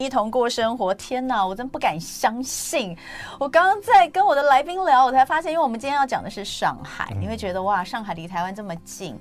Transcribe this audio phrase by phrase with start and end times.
[0.00, 2.96] 一同过生活，天哪，我真不敢相信！
[3.38, 9.14] 我刚刚在跟我的来宾聊，我才发现，因为我们今天要讲的是上海，你会觉得哇，上海离台湾这么近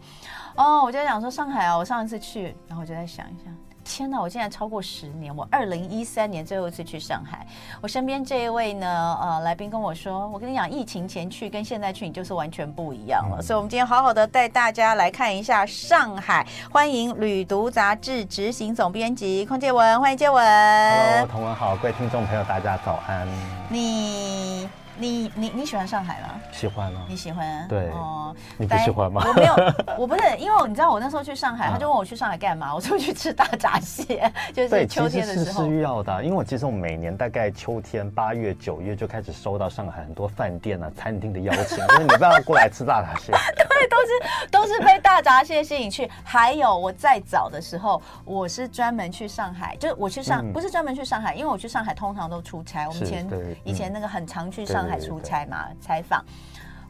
[0.55, 3.51] 哦，我就在想说上海啊，我上一次去，然后我就在想一下。
[3.89, 4.21] 天哪！
[4.21, 7.45] 我现在超过十年，我二零一三年最后一次去上海。
[7.81, 13.37] 我身边这一位呢，呃，来宾跟我说，我跟你讲，疫情前去跟现在去，你就是完全不一样了。
[13.39, 16.45] 嗯、所以，我们今天好好的带大家来看一下上海。
[16.71, 20.45] 欢迎《旅读》杂志执行总编辑匡介文，欢迎介文。
[20.45, 23.27] Hello，同文好，各位听众朋友，大家早安。
[23.69, 24.69] 你。
[24.99, 26.41] 你你你喜欢上海吗？
[26.51, 27.05] 喜欢啊。
[27.07, 27.65] 你喜欢？
[27.67, 28.35] 对哦。
[28.57, 29.23] 你不喜欢吗？
[29.25, 29.55] 我没有，
[29.97, 35.63] 我不是，因为你知道我那时候去上海，他就问我去上海干嘛，我说去吃大闸蟹，就是秋天的时候。
[35.63, 43.31] 是需要的，因为我其实我每年大概秋天八月九月就开始收到上海很多饭店啊、餐厅的邀请，就是你不要过来吃大闸蟹。
[43.55, 46.09] 对，都是都是被大闸蟹吸引去。
[46.23, 52.87] 还有我再早的时候，我是专门去上海，就是我去上不是专门去上海，因为我去上海通常都出差。
[52.87, 53.27] 我们前
[53.63, 54.95] 以前那个很常去上海。
[54.95, 55.67] 还出差嘛？
[55.79, 56.25] 采访，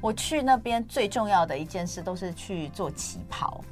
[0.02, 3.64] 我去那边最重要的一件事都是去做旗袍。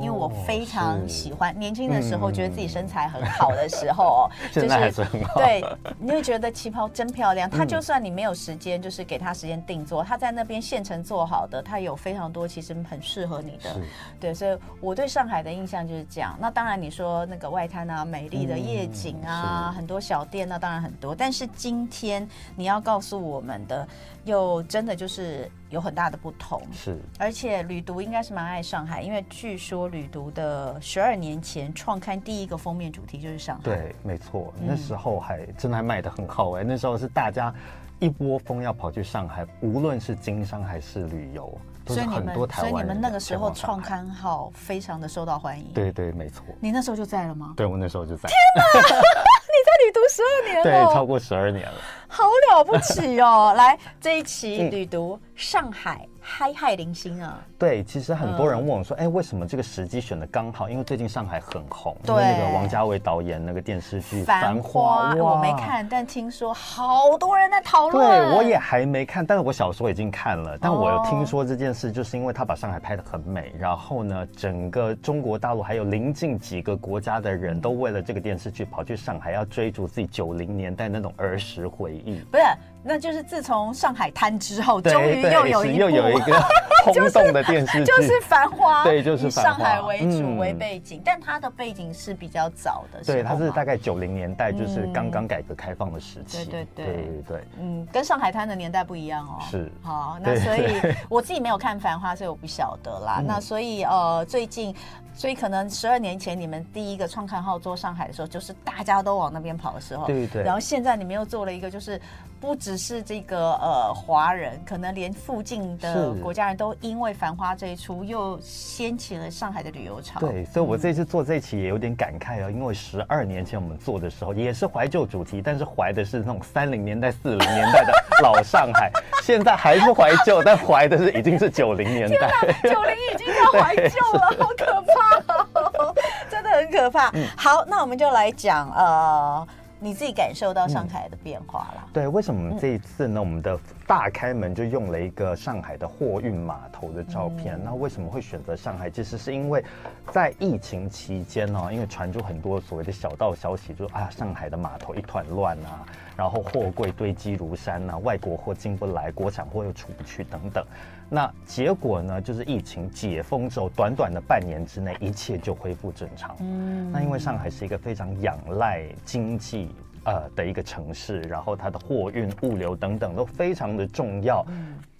[0.00, 5.34] 因为我非常喜欢年轻的时候，觉得自己身材很好的时候， 现在还是很好。
[5.34, 5.64] 对，
[5.98, 7.48] 你会觉得旗袍真漂亮。
[7.48, 13.76] 它就算你没有时间，就是给它时间定做，它在那边现成做好的，它有非常多其实很适合你的。
[14.18, 16.36] 对，所以我对上海的印象就是这样。
[16.40, 21.14] 那当然你说那个外滩啊，美丽的夜景啊，很多小店，那当然很多。
[21.14, 23.86] 但是今天你要告诉我们的，
[24.24, 25.48] 又真的就是。
[25.72, 33.62] 有很大的不同，是，而且旅读应该是蛮爱上海，因为据说旅读的十二年前创刊第一个封面主题就是上海。
[33.64, 37.52] 对，没错，那时候还真的还卖的很好哎，那时候是大家
[38.00, 42.70] 一窝蜂要跑去上海，无论是经商还是旅游，所以很多台湾。
[42.70, 45.72] 所以你们那个时候创刊号非常的受到欢迎。
[45.72, 46.44] 对对，没错。
[46.60, 47.54] 你那时候就在了吗？
[47.56, 48.28] 对，我那时候就在。
[48.28, 50.62] 天哪， 你在旅读十二年了？
[50.84, 51.78] 对，超过十二年了。
[52.12, 53.54] 好了不起哦！
[53.56, 56.06] 来这一期旅读上海。
[56.24, 57.36] 嗨嗨零星啊！
[57.58, 60.70] 对，其实很多人问我说：“哎、嗯，为什么这个时机选的刚好？
[60.70, 68.08] 因为最近上海很红，对，因为那个王家卫导演那个电视剧《繁花》，我没看，但听说好多人在讨论。
[68.08, 70.56] 对，我也还没看，但是我小时候已经看了。
[70.60, 82.01] 但我有听说这件事，就是因为他把上海拍的很美，然后呢，整个中国大陆还有邻近几个国家的人都为了这个电视剧跑去上海，要追逐自己九零年代那种儿时回忆。
[82.06, 82.42] 嗯不是。
[82.82, 86.40] 那就是自从上海滩之后，终于又有一又有一个
[86.84, 88.82] 轰动的电视剧，就是《繁花》。
[88.84, 93.00] 对，就是以上海为主为背景，但它的背景是比较早的。
[93.04, 96.44] 对，它是大概九零年代，就是刚刚改革开放的时期。
[96.44, 97.44] 对对对对对。
[97.60, 99.38] 嗯，跟上海滩的年代不一样哦。
[99.48, 99.70] 是。
[99.80, 103.22] 好， 那所以我自己没有看《繁花》，所以我不晓得啦。
[103.24, 104.74] 那所以呃，最近，
[105.14, 110.04] 所以可能十二年前你们第一个创刊号做上海的时候，就是大家都往那边跑的时候。
[110.06, 110.42] 对对。
[110.42, 112.00] 然后现在你们又做了一个，就是。
[112.42, 120.18] 不只是这个呃华人，可能连附近的国家人都因为《繁花》这一出，又掀起了上海的旅游潮。
[120.18, 127.92] 对，所以我这次做这一期也有点感慨哦，因为十二年前我们做的时候也是怀旧主题，但是怀的是那种三零年代、四零年代的
[128.24, 128.90] 老上海，
[129.22, 132.28] 现在还是怀旧，但怀的是已经是九零年代，
[132.64, 135.94] 九零已经要怀旧了， 好可怕哦，
[136.28, 137.08] 真的很可怕。
[137.14, 139.46] 嗯、好，那我们就来讲呃。
[139.82, 141.88] 你自己感受到上海的变化了？
[141.92, 143.18] 对，为什么这一次呢？
[143.18, 147.60] 我们的大开门就用了一个上海的货运码头的照片。
[147.62, 148.88] 那为什么会选择上海？
[148.88, 149.64] 其实是因为
[150.10, 155.84] 在疫情期间呢，因为传出很多所谓的小道消息，就啊，上海的码头一团乱啊，
[156.16, 160.64] 然后货柜堆积如山啊，外国货进不来，国产货又出不去等等。
[161.08, 166.34] 那结果呢，就是疫情解封之后，短短的半年之内，一切就恢复正常。
[166.40, 169.74] 嗯，那因为上海是一个非常仰赖经济
[170.04, 174.44] 呃的一个城市，然后它的货运、物流等等都非常的重要，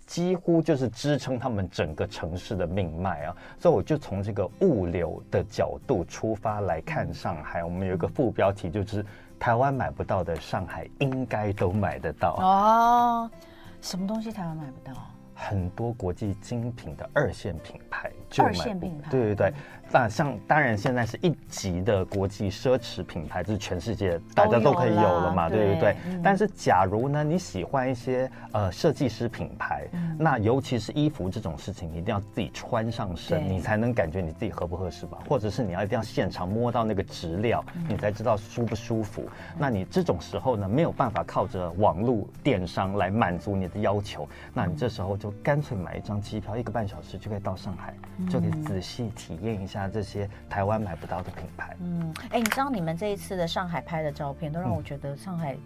[0.07, 3.37] 几乎就是支撑他们整个城市的命脉啊。
[3.59, 7.65] 所以我就从这个物流的角度出发来看上海。
[7.65, 9.05] 我们有一个副标题就是
[9.38, 12.37] “台湾买不到的，上海应该都买得到”。
[12.43, 13.31] 哦，
[13.81, 14.93] 什么东西台湾买不到？
[15.35, 17.81] 很多国际精品的二线品
[18.40, 19.52] 牌，二线品牌，对对对。
[19.94, 25.96] 那像当然现在是一级的国际奢侈品牌，就是全世界大家都可以有了嘛，对对对？
[26.25, 29.87] 但是假如呢，你喜欢一些呃设计师品牌，
[30.19, 35.19] 那尤其是衣服这种事情，你一定要自己穿上身，你才能感觉你自己合不合适吧？
[35.28, 39.23] 或者是你要一定要现场摸到那个质料，你才知道舒不舒服。
[39.58, 47.93] 那你这种时候呢，没有办法靠着网络电商来满足你的要求，那你这时候就干脆买一张机票，一个半小时就可以到上海，
[48.29, 51.77] 就可以仔细体验一下这些台湾买不到的品牌。
[51.81, 55.57] 嗯，哎，你知道你们这一次的上海拍的照片，都让我觉得上海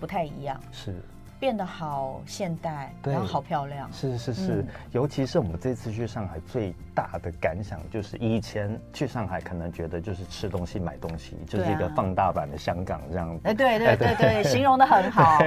[0.00, 0.60] 不太一样。
[0.72, 1.02] 是。
[1.44, 3.86] 变得好现代，然后好漂亮。
[3.92, 13.40] 是是是，嗯、尤其是我们这次去上海，最大的感想就是，以前去上海可能觉得就是吃东西、买东西，就是一个放大版的香港这样子。
[13.44, 15.38] 哎，对对对对， 形容的很好。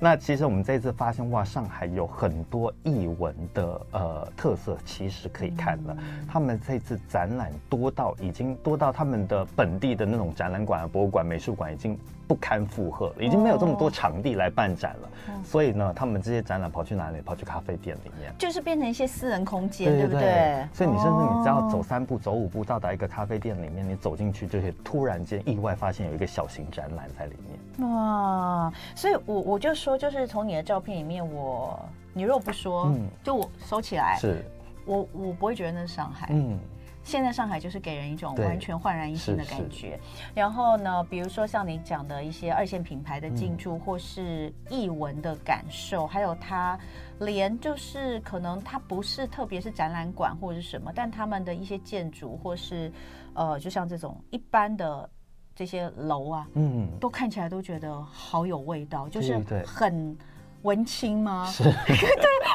[0.00, 5.94] 那其实我们这次发现，哇，上海有很多艺文的呃特色，其实可以看了。
[5.98, 11.98] 嗯、他们这次展览多到已经多到他们的本地的那种展览馆、博物馆、美术馆已经。
[12.26, 17.20] 不堪负荷了，已经没有这么多场地来办展了，哦、所以呢，他们这些展览跑去哪里？
[17.20, 20.66] 跑去咖啡店里面，就是变成一些私人空间，对不对？
[20.72, 27.88] 所以你甚至你只要走三步、走五步，到达一个咖啡店里面，你走进去就会突然间意外发现有一个小型展览在里面。
[27.88, 28.72] 哇！
[28.94, 34.44] 所以我我就说，就是从你的照片里面我，我你若不说，嗯、就我收起来，是
[34.84, 36.28] 我我不会觉得那是上海。
[36.30, 36.58] 嗯。
[37.04, 39.98] 现在上海就是给人一种完全焕然一新的感觉。
[40.34, 46.78] 然后呢，比如说像你讲的一些二线品牌的进驻，嗯、或是译文的感受，还有它
[47.18, 52.90] 连就是可能它不是特别是展览馆或者是什么，但他们的一些建筑或是
[53.34, 55.08] 呃，就像这种一般的
[55.54, 60.16] 这些楼啊，嗯，都看起来都觉得好有味道，就是很。
[60.62, 61.46] 文青吗？
[61.46, 61.94] 是， 对，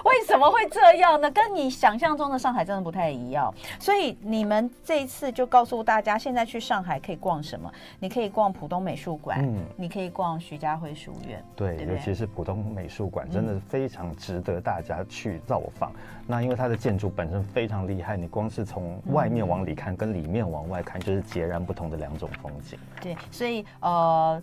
[0.06, 1.30] 为什么会这样呢？
[1.32, 3.54] 跟你想象中的上海真的不太一样。
[3.80, 7.72] 所以你们这一次就告诉大家，现在去上海可以逛什么？
[8.00, 15.92] 你可以逛浦东美术馆，嗯，你可以逛徐家汇书院，对，对对，尤其是浦东美术馆，真的非常值得大家去造访。
[15.92, 15.96] 嗯、
[16.28, 22.80] 那因为它的建筑本身非常厉害，你光是从外面往里看，跟里面往外看，就是截然不同的两种风景。
[23.02, 24.42] 对，所以呃。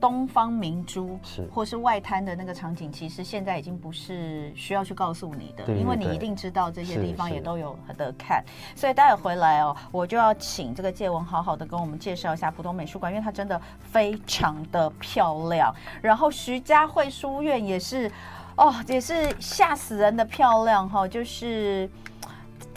[0.00, 8.44] 东方明珠是，或是外滩的那个场景，其实现在已经不是需要去告诉你的，因为你一定知道这些地方也都有得看。
[8.74, 15.74] 所以待会回来哦，我就要请这个介文好好的跟我们介绍一下浦东美术馆，因为它真的非常的漂亮。
[16.02, 18.10] 然后徐家汇书院也是，
[18.56, 21.88] 哦，也是吓死人的漂亮哈，就是。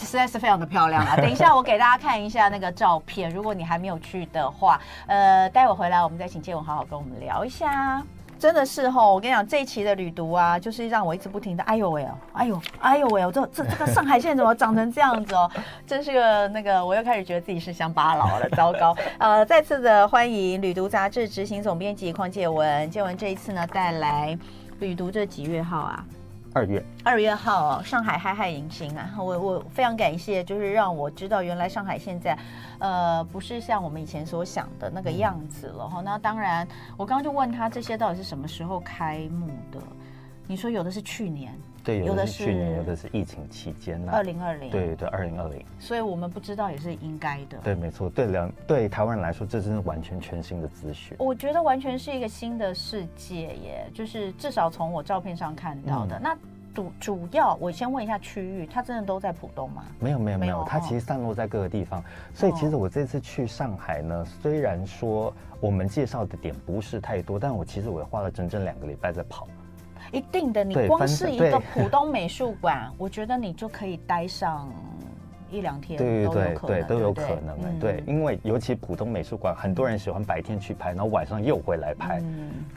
[0.06, 1.16] 实在是非常的漂亮啊！
[1.18, 8.02] 等一下我给大家看一下那个照片，如果你还没有去的话，呃，待会回来我们再请建文好好跟我们聊一下。
[8.40, 15.52] 真的是吼，我跟你讲，这一期的旅读啊，就是让我一直不停的，哎呦喂哦，哎呦，哎呦喂哦，这这这个上海现在怎么长成这样子哦？
[15.86, 18.96] 真是个那个，我又开始觉得自己是乡巴佬了，糟糕！
[19.18, 24.38] 呃，再次的欢迎旅读杂志执行总编辑邝介文，介文这一次呢带来
[24.80, 26.06] 旅读这几月号啊？
[26.52, 29.14] 二月二月号哦，上海嗨嗨迎新啊！
[29.20, 32.38] 我我非常感谢，就是让我知道原来上海现在，
[32.80, 36.02] 呃，不是像我们以前所想的那个样子了哈。
[36.02, 36.68] 那当然，
[36.98, 39.80] 我刚刚就问他这些到底是什么时候开幕的？
[40.48, 44.12] 你说有的是去年，对，有的是去年，有的是疫情期间呢。
[44.14, 45.64] 二零二零，对对，二零二零。
[45.80, 47.58] 所以我们不知道也是应该的。
[47.64, 51.16] 对，没错，对两对台湾人来说，这真是完全全新的资讯。
[51.20, 56.38] 我觉得完全是一个新的世界耶，就是至少从我照片上看到的、嗯、那。
[56.72, 59.84] 主主要，我先问一下区域，它真的都在浦东吗？
[60.00, 62.02] 没有没有没有，它其实散落在各个地方。
[62.34, 69.48] 所以其实我这次去上海呢，虽然说我们介绍的点不是太多，但我其实我也花了整整两个礼拜在跑。
[70.12, 74.68] 一定的，你光是一个浦东美术馆， 我觉得你就可以待上。
[75.52, 82.22] 一两天，对对对对，都有可能哎，对，因为尤其浦东美术馆，很多人喜欢白天去拍，然后晚上又回来拍，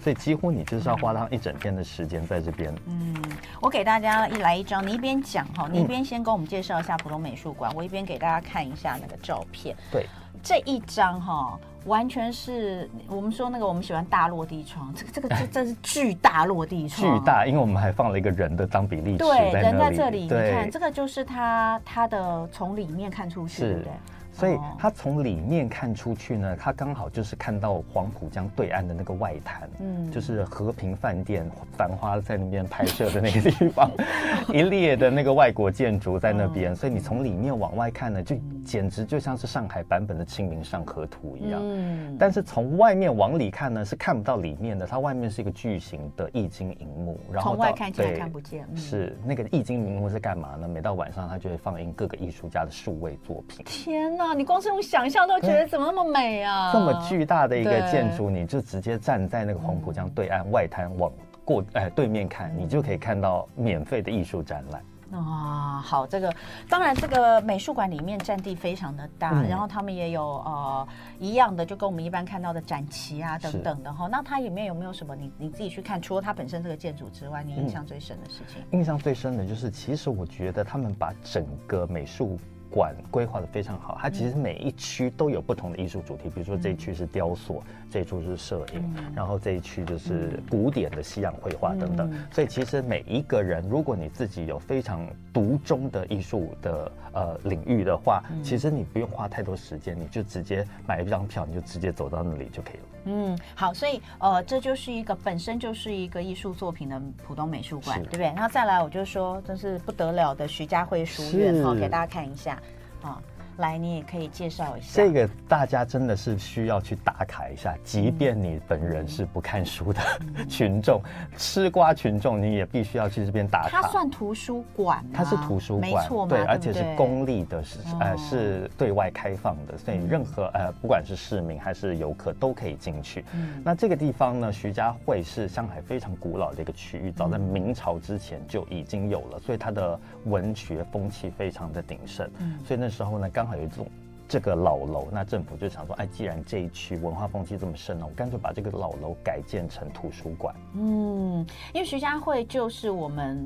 [0.01, 2.75] 所以几乎你就是要花上一整天的时间在这边。
[2.87, 3.15] 嗯，
[3.61, 9.77] 我给大家一来一张，你一边讲哈，你一边先跟我们介绍一下浦东美术馆，我一边给大家看一下那个照片。
[9.91, 10.07] 对，
[10.43, 11.59] 这一张哈。
[11.85, 23.93] 完全是我们说那个我们喜欢大落地窗，这个这个这这是巨大落地窗，巨大，因为我们还放了一个人的当比例尺，对，人在这里，你看这个就是它它的从里面看出去，对不对？
[24.33, 33.91] 所以他从里面看出去呢，他刚好就是看到黄浦江对岸的那个外滩，嗯，就是和平饭店繁花在那边拍摄的那个地方，
[34.53, 38.35] 一列的那个外国建筑在那边，所以你从里面往外看呢，就
[38.65, 41.61] 简直就像是上海版本的《清明上河图》一样。
[41.63, 48.67] 嗯，但是从外面往里看呢，是看不到里面的，它外面是一个巨型的液晶荧幕，然后从外看起来看不见。
[48.75, 50.67] 是那个液晶荧幕是干嘛呢？
[50.67, 53.65] 每到晚上，它就会放映各个艺术家的数位作品。
[53.67, 54.22] 天哪！
[54.35, 56.73] 你光是用想象都觉得怎么那么美啊！
[56.73, 61.13] 这么巨大的一个建筑，你就直接站在那个黄浦江对岸外滩往
[61.45, 64.83] 过哎对面看，你就可以看到免费的艺术展览。
[65.13, 66.33] 啊，好，这个
[66.71, 70.89] 当然这个美术馆里面占地非常的大，然后他们也有呃
[71.19, 74.09] 一样的，就跟我们一般看到的展旗啊等等的哈。
[74.11, 78.63] 那它里面有没有什么你你自己去看，除了它本身这个建筑之外，你印象最深的事情？
[78.71, 82.39] 印象最深的就是，其实我觉得他们把整个美术。
[82.73, 87.63] 馆规划的非常好，它其实每一区都有不同的艺术主题，比如说这一区是雕塑，
[87.93, 92.11] 这一区是摄影，然后这一区就是古典的西洋绘画等等。
[92.31, 102.83] 所以其实每一个人，如果你自己有非常独钟的艺术的呃领域的话，其实你不用花太多时间，你就直接买一张票，你就直接走到那里就可以了。
[103.05, 108.27] 嗯，好，所以呃，这就是一个本身就是一个艺术作品的浦东美术馆，对不对？
[108.29, 112.59] 然后再来，我就说真是不得了的徐家汇书院，好，给大家看一下，
[113.03, 113.21] 啊。
[113.59, 114.89] 来，你也可以介绍一下。
[114.95, 120.01] 这个大家真的是需要去打卡一下，即便你本人是不看书的
[120.49, 123.83] 群众，嗯、吃瓜群众，你也必须要去这边打卡。
[123.83, 133.25] 它算图书馆，它是图书馆，没错，对，而且是公立的，是呃是对外开放的，所以任何呃不管是市民还是游客都可以进去。
[133.35, 142.29] 嗯、那这个地方呢，徐家汇是上海非常古老的一个区域，早在明朝之前就已经有了，所以它的文学风气非常的鼎盛。
[142.39, 143.85] 嗯、所以那时候呢，刚刚好有一种
[144.29, 150.55] 这个老楼，那政府就想说，哎，既然这一区文化风气这么盛了，我干脆把这个老楼改建成图书馆。
[150.75, 151.45] 嗯，
[151.75, 153.45] 因为徐家汇就是我们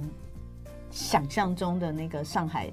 [0.90, 2.70] 想象中的那个上海，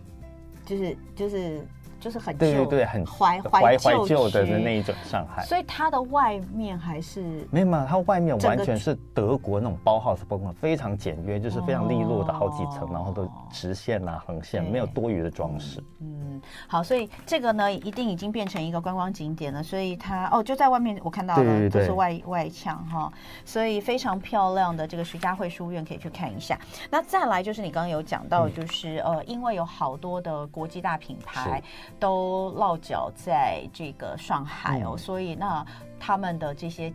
[0.66, 1.66] 就是就是。
[2.04, 15.82] 就是很旧，对对对，很怀怀怀旧的那一种上海，所以它的外面还是没有嘛，它外面完全是德国那种包豪斯风格，非常简约，就是非常利落的好几层，然后都直线啊横线，没有多余的装饰。
[16.02, 19.64] 嗯，好，所以这个呢，一定已经变成一个观光景点了。
[19.64, 23.10] 所以它哦，就在外面我看到了，就是外外墙哈，
[23.46, 26.60] 所以非常漂亮的这个徐家汇书院可以去看一下。
[26.90, 31.64] 那再来就是你刚刚有讲到，就是呃，因为有好多的国际大品牌。
[32.00, 35.66] 都落脚在这个上海哦，嗯、所以那
[36.00, 36.94] 他们的这些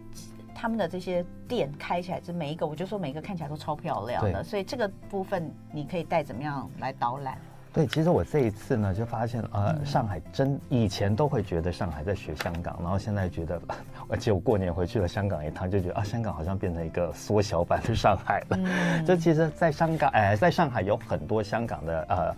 [0.54, 7.38] 他们的这些店开起来，这每一个我就说每一个看起来都超漂亮的，所以这个部分你可以带怎么样来导览？
[7.70, 13.60] 对，其实我这一次呢就发现，呃，上海真以前都会觉得上海在学香港，然后现在觉得，
[14.08, 18.58] 而且我过年回去了香港一趟，就觉得啊，香港好像变成一个缩小版的上海了。
[18.58, 22.34] 嗯、这其实，在香港，哎，在上海有很多香港的呃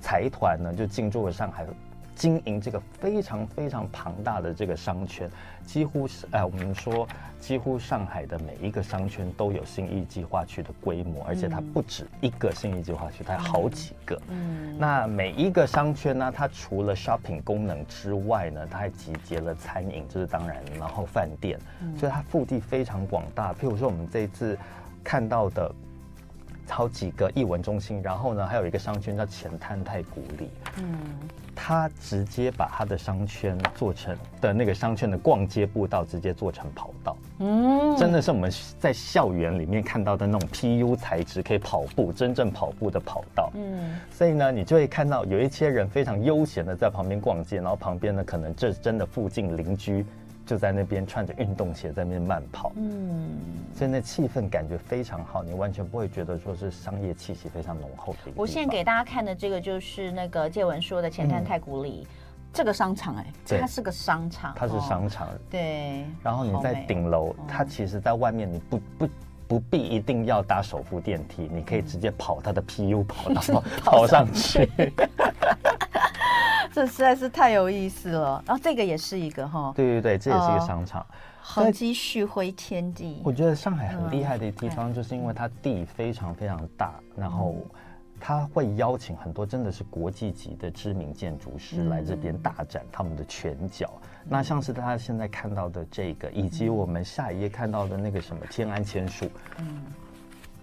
[0.00, 1.66] 财团呢，就进驻了上海。
[2.18, 5.30] 经营这个非常非常庞大的这个商圈，
[5.64, 7.06] 几乎是呃，我们说
[7.38, 14.20] 几乎上海的每一个商圈都有新义计划区的规模，而且它不止一个新义计划区，它有好几个。
[14.30, 21.56] 嗯，那每一个商圈呢，它除了 shopping 功能之外呢，它还集结了餐饮，这是当然，然后饭店，
[21.96, 23.54] 所以它腹地非常广大。
[23.54, 24.58] 譬如说，我们这一次
[25.04, 25.72] 看到的。
[26.68, 30.50] 好几个艺文中心，然后呢，还有一个商圈叫前滩太古里。
[30.78, 30.96] 嗯，
[31.54, 37.16] 他直接把他的商圈做成的那个商圈的逛街步道，直接做成跑道。
[37.40, 43.50] 嗯，真的是我们在校园里面看到的那种 PU 材质，可以跑步，真正跑步的跑道。
[43.54, 50.04] 嗯，所以呢，你就会看到有一些人非常悠闲的在旁边逛街，然后旁边呢，可能这是真的附近邻居。
[50.48, 53.36] 就在那边穿着运动鞋在那边慢跑，嗯，
[53.74, 58.40] 所以那气氛感觉非常好，你完全不会觉得说是商业气息非常浓厚的一个。
[58.40, 62.16] 我现在给大家看的这个就是那个介文说的前滩太古里、嗯、
[62.50, 66.02] 这个商场、欸，哎对，它是个商场，它是商场，哦、对。
[66.22, 69.08] 然后你在顶楼，它其实在外面你不不
[69.46, 74.66] 不必一定要搭手扶电梯，你可以直接跑它的 PU 跑 道跑上去。
[76.78, 81.04] 这实在是太有意思了，然后这个也是一个哈，对对对，这也是一个商场，
[81.42, 83.20] 恒基旭辉天地。
[83.24, 87.56] 我觉得上海很厉害的地方，就是因为它地非常非常大，然后
[88.20, 93.92] 它会邀请很多真的是国际级的知名建筑师来这边大展他们的拳脚。
[94.24, 99.82] 那像是大家现在看到的这个，以及我们下一页看到的那个什么天安千树，嗯，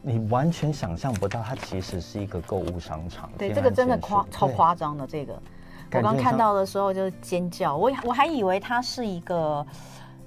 [0.02, 3.30] 你完全想象不到，它其实是一个购物商场。
[3.38, 5.38] 对，这个真的夸超夸张的这个。
[5.96, 9.66] 我刚看到的时候就尖叫，我我还以为它是一个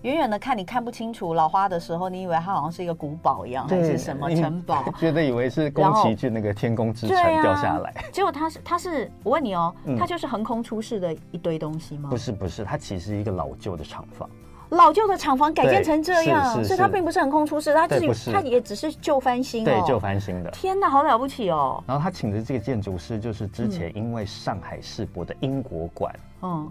[0.03, 4.85] 远远的看你看不清楚老花的时候，你以为它好像是一个古堡一样，还是什么城堡？
[4.99, 12.09] 觉得以为是宫崎骏那个天空之城掉下来，结果它是它是，我问你哦，它就是横空出世的一堆东西吗？
[12.11, 14.29] 不是不是，它其实是一个老旧的厂房。
[14.71, 19.65] 老旧的厂房改建成这样，所以它并不是横空出世，它自己它也只是旧翻新。
[19.65, 20.51] 对，旧翻新的。
[20.51, 21.83] 天哪，好了不起哦！
[21.87, 26.21] 然后他请的这个建筑师，就是之前因为上海世博的英国馆嗯，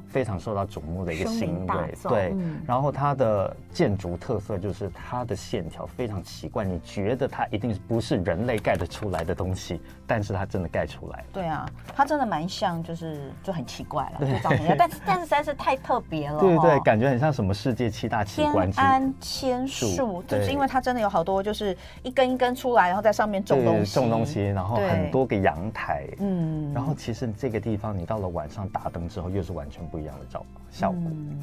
[0.07, 1.93] 非常受到瞩目的一个行为。
[2.03, 11.23] 对，嗯、然后它的建筑特色就是它的线条非常奇怪，你觉得它一定不是人类盖得出来的东西，但是它真的盖出来。
[11.33, 16.39] 对啊，它真的蛮像，就是就很奇怪了，就长那样，但是但是实在是太特别了。
[16.39, 18.71] 对对对，感觉很像什么世界七大奇观。
[18.71, 26.07] 天安千树，就是因为它真的有好多，就是一根一根出来，然后在上面种东西，种东西，然后很多个阳台。
[26.19, 31.01] 嗯，然后其实这个地方，你到了晚上打灯之后，又是完全不一样的照效果。
[31.03, 31.39] 嗯，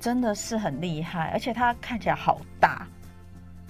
[0.00, 2.86] 真的是很厉害，而且它看起来好大，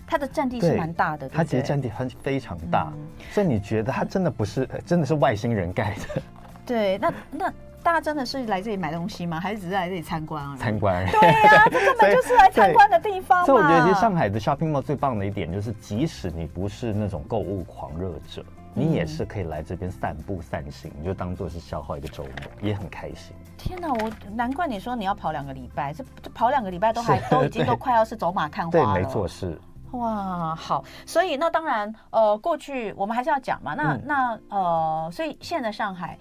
[0.06, 2.92] 它的占地是蛮大的，它其实占地很非常大，
[3.30, 6.22] 所以你觉得它真的不是真的是外星人盖的？
[6.66, 7.52] 对，那那。
[7.84, 9.40] 大家真的是来这里买东西吗？
[9.40, 10.56] 还是只是来这里参观啊？
[10.56, 11.04] 参观。
[11.10, 13.44] 对呀、啊，这根本 就是来参观的地方嘛。
[13.44, 22.32] 所以我觉得，其实上海的 shopping mall 最棒的一点就是，即使你不是那种购物狂热者，嗯、你也是可以来这边散步散心，你就当做是消耗一个周末，
[22.66, 23.34] 也很开心。
[23.58, 28.94] 天哪，我难怪你说你要跑两个礼拜，这这跑两个礼拜都还都已经都快要是走马看花了。
[28.94, 29.60] 对，没错，是。
[29.92, 33.74] 哇，好，所以那当然，呃，过去我们还是要讲嘛。
[33.74, 36.18] 那、嗯、那呃，所以现在上海。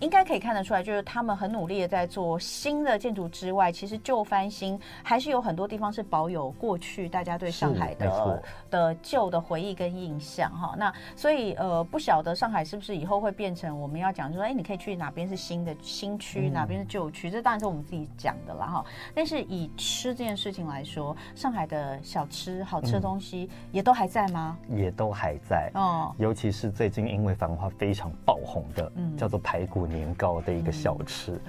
[0.00, 10.74] 应该可以看得出来，就是他们很努力的在做新的建筑之外，其实旧翻新还是有很多地方是保有过去大家对上海的的旧的回忆跟印象哈。
[10.78, 18.84] 那所以呃，不晓得上海是不是以后会变成我们要讲，说哎，你可以去哪边是新的新区，哪边是旧区，这当然是我们自己讲的啦哈。
[19.14, 24.56] 但是以吃这件事情来说，上海的小吃好吃的东西也都还在吗？
[24.68, 31.40] 也都还在哦，尤其是最近因为繁花非常爆红的，嗯，叫做排骨年糕的一个小吃，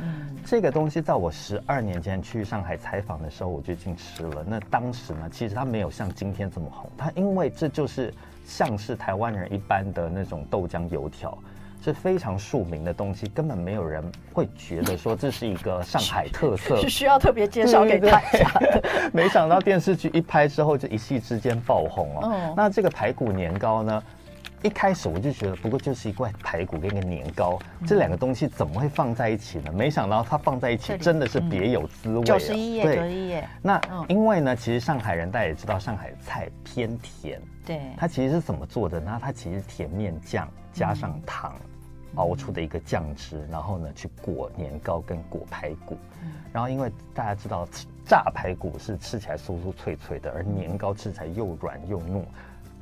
[0.46, 4.46] 这个东西在我十二年前去上海采访的时候，我就已经吃了。
[4.48, 8.14] 那当时呢，其实它没有像今天这么红，它因为这就是
[8.46, 11.38] 像是台湾人一般的那种豆浆油条，
[11.84, 14.04] 是非常庶民的东西，根本没有人
[14.34, 18.84] 会觉得说这是一个上海特色，是需要特别介绍给大家的。
[19.14, 22.22] 没想到电视剧一拍之后，就一夕之间爆红哦。
[22.24, 24.04] 嗯，那这个排骨年糕呢？
[24.62, 29.72] 一开始我就觉得，不过就是一块排骨跟一个年糕，嗯、这两个东西怎么会放在一起呢？
[29.72, 32.24] 没想到它放在一起真的是别有滋味。
[32.24, 33.48] 九十一页，九十一页。
[33.62, 37.42] 那因为呢，其实上海人大家也知道，上海菜偏甜。
[37.66, 37.80] 对。
[37.98, 39.18] 它其实是怎么做的呢？
[39.22, 41.56] 它其实甜面酱加上糖
[42.16, 45.98] 熬出的一个酱汁，然后呢去裹年糕跟裹排骨。
[46.52, 47.66] 然后因为大家知道，
[48.06, 52.24] 炸排骨是吃起来酥酥脆脆的，而年糕吃起来又软又糯。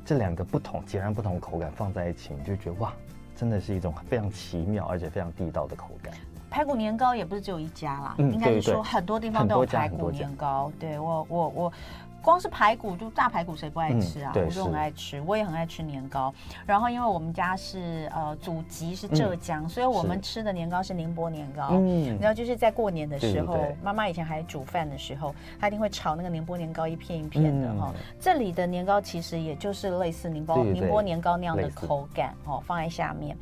[0.08, 2.94] 这两个不同、截然不同口感放在一起，你就觉得哇，
[3.36, 6.14] 真的是一种非常奇妙而且非常地道的口感。
[6.48, 10.72] 排骨年糕也不是只有一家啦，嗯、应该是说很多地方都有排骨年糕。
[10.80, 11.72] 对我，我，我。
[12.28, 14.32] 光是排骨，就大排骨，谁不爱吃啊？
[14.36, 16.30] 嗯、我就很爱吃，我也很爱吃年糕。
[16.66, 21.68] 然后，因为我们家是呃祖籍是浙江，嗯、所以我们吃的年糕是宁波年糕。
[21.70, 27.94] 嗯，然后就是在过年的时候，妈妈以前还煮饭的时候，她一定会炒那个宁波年糕，一片一片的哈。
[27.96, 33.34] 嗯、这里的年糕其实也就是类似宁波宁波年糕那样的口感哦，放在下面。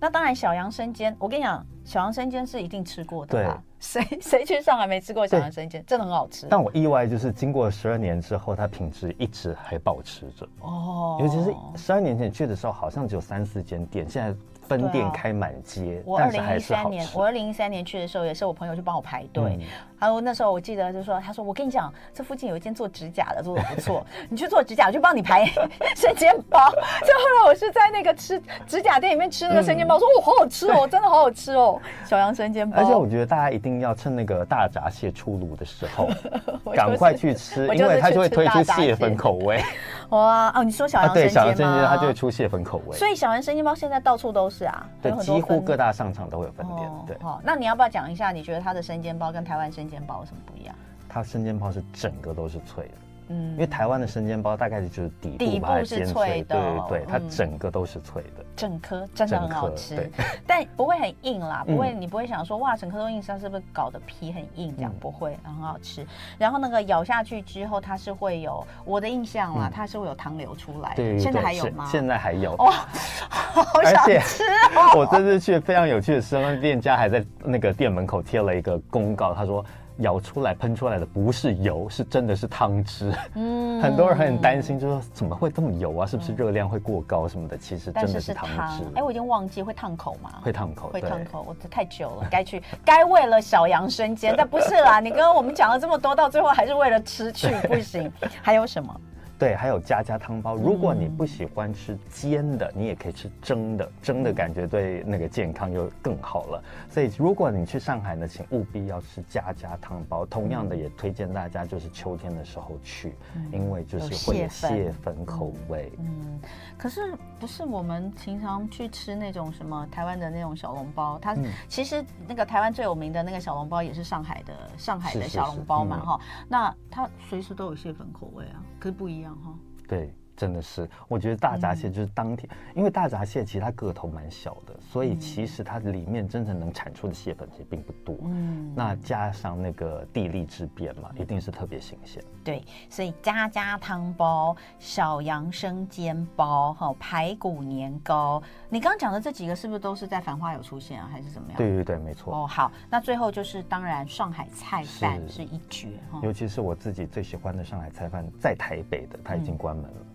[0.00, 3.62] 那当然，小杨生煎，我跟你讲，小杨生煎是一定吃过的吧？
[3.82, 5.84] 谁 谁去上海没吃过小杨生煎？
[5.84, 6.46] 真的很好吃。
[6.48, 10.48] 但我意外就是，经过十二年之后，它品质一直还保持着。
[10.60, 14.34] 哦，尤其是十二年前去的时候，好像只有三四间店，现在。
[14.68, 19.58] 分店开满街，我二零一三年，我二零一三年去的时候，也是我朋友去帮我排队。
[20.02, 25.44] 还有那时候我记得就是说，他说我跟你讲，这附近有一间做指甲的，做的不错， 你去做指甲，我就帮你排
[25.94, 26.70] 生煎包。
[26.70, 32.78] 就后来我是在那个吃指甲店里面吃那个生煎包，说哦，好好吃哦，真的好好吃哦，小杨生煎包。
[32.78, 36.08] 而且我觉得大家一定要趁那个大闸蟹出炉的时候，
[36.74, 39.62] 赶快去吃，因为它就会推出蟹粉口味。
[40.08, 41.28] 哇哦，你说小杨生煎吗？
[41.28, 42.96] 对，小杨生煎它就会出蟹粉口味。
[42.96, 44.52] 所以小杨生煎包现在到处都是。
[44.52, 46.90] 是啊，对，几乎各大商场都会有分店。
[47.06, 48.30] 对，好，那你要不要讲一下？
[48.30, 50.74] 你觉得它的生煎包跟台湾生煎包有什么不一样？
[51.08, 52.94] 它生煎包是整个都是脆的。
[53.28, 60.10] 嗯，因为台湾的生煎包大概就是底部底部是脆的，对对，它整个都是脆的，整颗真的很好吃，
[60.44, 64.74] 但不会很硬啦， 不会，你不会想说哇，整颗都硬，它是不是搞得皮很硬？
[64.76, 66.04] 这样不会，很好吃。
[66.36, 70.92] 然后那个咬下去之后，它是会有我的印象啦，它是会有汤流出来。
[70.96, 71.86] 对，现在还有吗？
[71.86, 72.72] 现在还有哦，
[73.30, 74.42] 好想 吃
[74.74, 74.98] 哦！
[74.98, 79.64] 我这次去非常有趣的是，那店家还在那个店门口贴了一个公告，他说。
[80.02, 83.12] 舀出来喷出来的不是油，是真的是汤汁。
[83.34, 86.06] 嗯，很多人很担心，就说怎么会这么油啊？
[86.06, 87.56] 是不是热量会过高什么的？
[87.56, 88.84] 其实真的是汤汁。
[88.94, 90.30] 哎，我已经忘记会烫口吗？
[90.42, 91.44] 会烫口，会烫口。
[91.48, 95.00] 我这太久了，该去 该为了小杨生煎，但不是啦。
[95.00, 98.12] 你跟我们讲了这么多，到最后还是为了吃去不行。
[98.42, 99.00] 还有什么？
[99.42, 100.54] 对，还有家家汤包。
[100.54, 106.62] 如果你不喜欢吃煎的，你也可以吃蒸的，蒸的感觉对那个健康又更好了。
[106.88, 110.24] 所以如果你去上海呢，请务必要吃家家汤包。
[110.24, 113.16] 同样的，也推荐大家就是秋天的时候去，
[113.50, 115.92] 因为就是会有蟹粉口味。
[115.98, 116.40] 嗯，
[116.78, 121.18] 可是不是我们平常去吃那种什么台湾的那种小笼包？
[121.20, 126.20] 它其实那个台湾最有名的那个小笼包也是上海的上海的小笼包嘛，哈。
[126.48, 129.56] 那它随时都有蟹粉口味啊，可是不一样哈。
[129.86, 130.12] 对。
[130.42, 138.16] 真的是，我觉得大闸蟹就是当天，嗯、因为大闸蟹其实它个头蛮小的，所以其实它里面真正能产出的蟹粉其实并不多。
[138.24, 142.20] 嗯，那加上那个地利之便嘛，一定是特别新鲜。
[142.42, 151.56] 对，所以家家汤包、小杨生煎包、哈排骨年糕，你刚刚讲的这几个是不是都是在繁花有出现啊，还是怎么样？
[151.56, 152.34] 对对对，没错。
[152.34, 159.96] 哦，好，那最后就是当然上海菜饭是一绝哈，尤其是我自己最喜欢的上海菜饭，在台北的，它已经关门了。
[160.00, 160.06] 嗯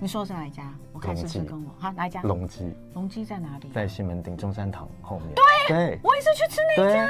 [0.00, 0.62] 你说的是哪一家？
[0.92, 2.22] 我看是不是跟我哈哪一家？
[2.22, 2.72] 隆基。
[2.94, 3.68] 隆基在哪里？
[3.70, 5.28] 在西门町中山堂后面。
[5.34, 7.08] 对，对我也是去吃那家。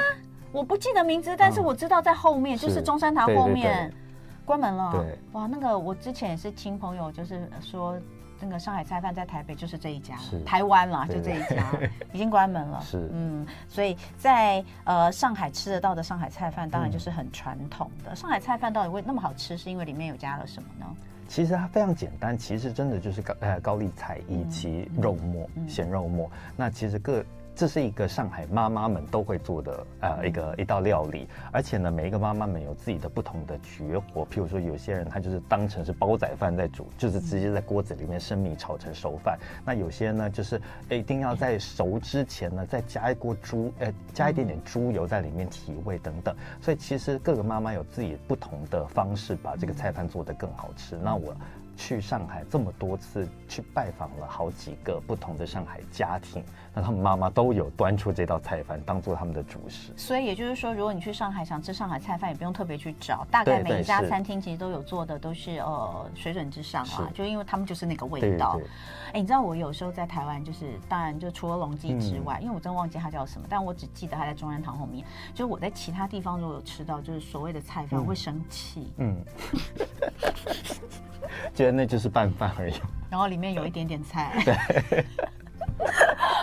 [0.51, 3.93] 我不记得名字，但是我知道在后面，就是中山堂后面
[4.43, 4.91] 关门了。
[4.91, 7.95] 对，哇，那个我之前也是听朋友就是说，
[8.39, 11.71] 那个上海菜饭在台北就是这一家，台湾啦，就这一家
[12.11, 12.81] 已经关门了。
[12.81, 18.15] 是，嗯，所以在呃上海吃得到的上海菜饭，当然就是很传统的。
[18.15, 20.85] 上海菜饭到底会那么好吃，是因为里面有加了什么呢？
[21.29, 27.23] 其实它非常简单，其实真的就是高呃高丽菜以及肉末咸肉末，那其实各。
[27.59, 34.25] 这是一个上海妈妈们都会做的呃一个一道料理，而且呢，每一个妈妈们有自己的不同的绝活。
[34.27, 39.37] 譬如说，有些人他就是当成是煲仔饭在煮，就是直接在锅子里面生米炒成熟饭。
[39.65, 46.33] 那有些呢，就是一定要在熟之前呢，再加一锅猪呃加一点点猪油在里面提味等等。
[46.61, 50.95] 所以其实各个妈妈有自己不同的方式把这个菜饭做得更好吃。
[50.95, 51.35] 那我。
[51.79, 59.93] 去上海这么多次，去拜访了好几个不同的上海家庭，那他们妈妈都有端出这道菜饭当做他们的主食。
[59.95, 68.59] 所以也就是说，如果你去上海想吃上海菜饭，也不用特别去找，大概每一家餐厅其实都有做的，都是呃水准之上啊，就因为他们就是那个味道。
[69.13, 75.05] 哎，你知道我有时候在台湾，就是当然就除了龙记之外，嗯、因为我真忘记它叫什么，但我只记得它在中山堂后面。
[75.33, 78.91] 就是我在其他地方如果有吃到就是所谓的菜饭，我会生气。
[78.97, 79.15] 嗯。
[81.71, 82.73] 那就是拌饭而已，
[83.09, 84.33] 然后里面有一点点菜。
[84.89, 85.05] 对。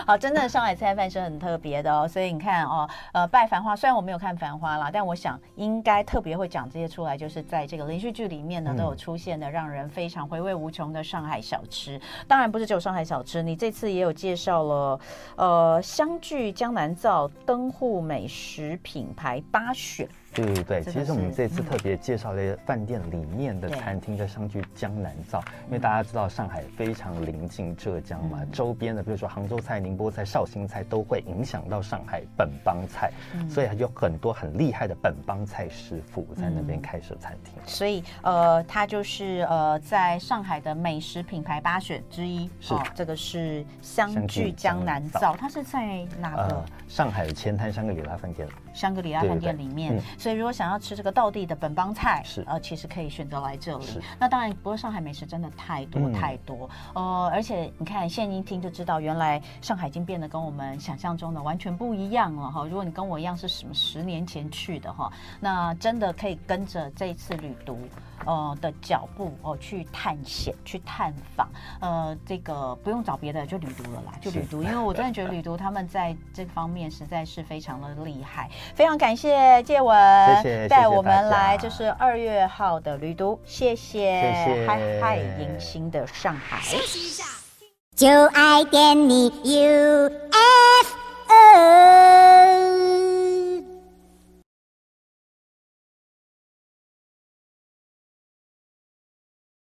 [0.07, 11.99] 好，真的上海菜饭是很特别的哦，所以你看哦，呃，拜繁花虽然我没有看繁花啦，但我想应该特别会讲这些出来，就是在这个连续剧里面呢都有出现的，让人非常回味无穷的上海小吃。
[12.25, 14.99] 当然不是只有上海小吃，你这次也有介绍了，
[15.35, 20.07] 呃，湘聚江南造灯户美食品牌八选。
[20.37, 33.11] 对对对，其实我们这次特别介绍了饭店里面的餐厅在相聚江南造，因为大家知道上海非常临近浙江嘛，周边的比如说杭州菜、宁波菜、绍兴菜都会影响到上海本帮菜，
[33.49, 37.53] 所以有很多很厉害的本帮菜师傅在那边开设餐厅。
[37.65, 42.75] 所以呃，它就是呃，在上海的美食品牌八选之一，是。
[42.93, 46.63] 这个是相聚江南造，它是在哪个？
[46.87, 48.47] 上海的前滩香格里拉饭店。
[48.77, 53.85] 香格里拉饭店里面，所以如果想要吃这个道地的本帮菜，是呃，其实可以选择来这里。
[54.19, 62.63] 那当然，不过上海美食真的太多太多，呃，而且你看，现在一听就知道，原来上海已经变得跟我们想象中的完全不一样了哈。
[62.65, 67.79] 如果你跟我一样是什么十年前去的哈，那真的可以跟着这一次旅读。
[68.25, 71.49] 呃的脚步哦，去探险，去探访，
[71.79, 87.23] 呃，这个不用找别的，就旅读了啦，就旅读，因为我真的觉得旅读他们在这方面实在是非常的厉害，非常感谢介文带我们来，就是二月号的旅读，谢谢，谢谢，嗨嗨迎新的上海，休息一下，
[87.95, 90.17] 就爱点你 UFO